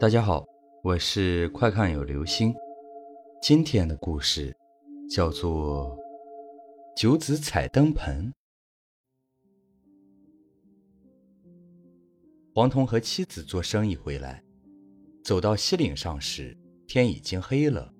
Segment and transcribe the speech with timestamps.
[0.00, 0.46] 大家好，
[0.82, 2.54] 我是快看有流星。
[3.42, 4.56] 今天的故事
[5.10, 5.94] 叫做
[6.96, 8.32] 《九子彩灯盆》。
[12.54, 14.42] 黄铜和妻子做生意回来，
[15.22, 16.56] 走到西岭上时，
[16.86, 17.92] 天已经黑了，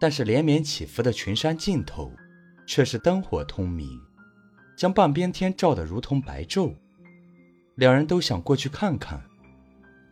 [0.00, 2.10] 但是连绵起伏的群山尽头，
[2.66, 3.88] 却是灯火通明，
[4.76, 6.74] 将半边天照得如同白昼。
[7.76, 9.24] 两人都想过去看看。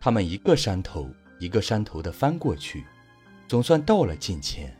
[0.05, 2.85] 他们一个山头一个山头的翻过去，
[3.47, 4.77] 总算到了近前。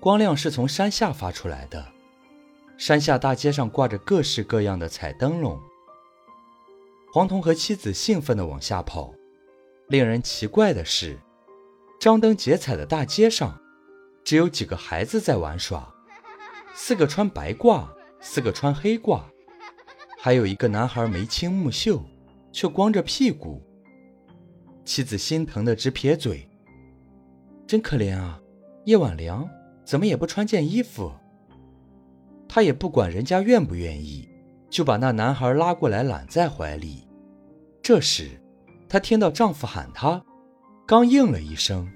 [0.00, 1.86] 光亮是从山下发出来的，
[2.78, 5.60] 山下大街上挂着各式各样的彩灯笼。
[7.12, 9.12] 黄铜和妻子兴奋地往下跑。
[9.88, 11.18] 令人奇怪的是，
[12.00, 13.60] 张灯结彩的大街上，
[14.24, 15.94] 只有几个孩子在玩耍，
[16.74, 17.86] 四个穿白褂，
[18.18, 19.20] 四个穿黑褂，
[20.18, 22.02] 还有一个男孩眉清目秀，
[22.50, 23.62] 却光着屁股。
[24.84, 26.46] 妻子心疼的直撇嘴，
[27.66, 28.40] 真可怜啊！
[28.84, 29.48] 夜晚凉，
[29.82, 31.10] 怎么也不穿件衣服。
[32.46, 34.28] 她也不管人家愿不愿意，
[34.68, 37.08] 就把那男孩拉过来揽在怀里。
[37.82, 38.40] 这时，
[38.86, 40.22] 她听到丈夫喊她，
[40.86, 41.90] 刚应了一声，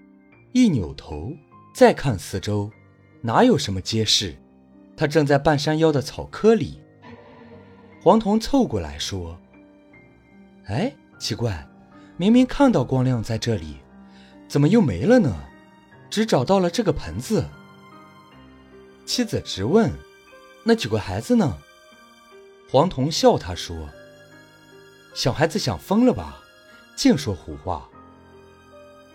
[0.52, 1.30] 一扭头
[1.74, 2.70] 再看四周，
[3.20, 4.34] 哪有什么街市？
[4.96, 6.80] 她正在半山腰的草窠里。
[8.02, 9.38] 黄铜凑过来说
[10.64, 11.68] ：“哎，奇怪。”
[12.18, 13.76] 明明看到光亮在这里，
[14.48, 15.34] 怎么又没了呢？
[16.10, 17.48] 只找到了这个盆子。
[19.06, 19.92] 妻子直问
[20.64, 21.58] ：“那几个孩子呢？”
[22.68, 23.88] 黄铜笑他说
[25.14, 26.40] ：“小孩子想疯了吧？
[26.96, 27.88] 净说胡话。”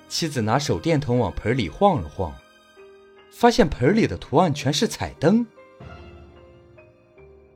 [0.08, 2.34] 妻子拿手电筒往盆里晃了晃，
[3.34, 5.45] 发现盆里的图案全是彩灯。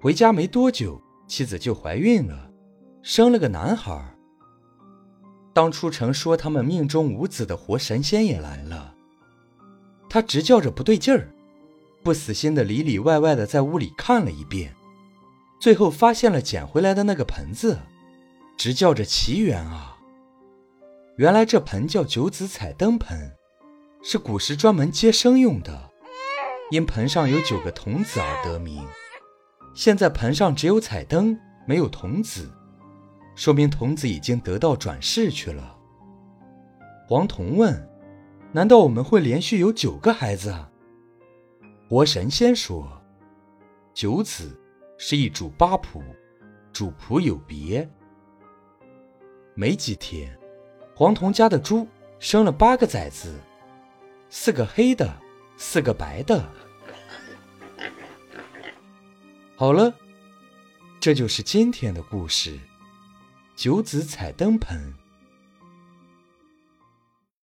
[0.02, 2.52] 回家没多久，妻子就怀孕了，
[3.02, 4.17] 生了个男孩。
[5.58, 8.94] 当初曾说他们命中无子的活神仙也来了，
[10.08, 11.34] 他直叫着不对劲儿，
[12.04, 14.76] 不死心的里里外外的在屋里看了一遍，
[15.60, 17.80] 最后发现了捡回来的那个盆子，
[18.56, 19.98] 直叫着奇缘啊！
[21.16, 23.32] 原来这盆叫九子彩灯盆，
[24.04, 25.90] 是古时专门接生用的，
[26.70, 28.86] 因盆上有九个童子而得名。
[29.74, 32.48] 现在盆上只有彩灯，没有童子。
[33.38, 35.78] 说明童子已经得到转世去了。
[37.08, 37.88] 黄铜问
[38.52, 40.54] ：“难道我们会连续有九个孩子？”
[41.88, 43.00] 活神仙说
[43.94, 44.60] ：“九子
[44.98, 46.02] 是一主八仆，
[46.74, 47.88] 主仆有别。”
[49.54, 50.36] 没几天，
[50.96, 51.88] 黄铜家的猪
[52.18, 53.40] 生了八个崽子，
[54.30, 55.16] 四个黑的，
[55.58, 56.44] 四个白的。
[59.56, 59.94] 好了，
[61.00, 62.60] 这就是今天的故事。
[63.58, 64.94] 九子彩灯盆。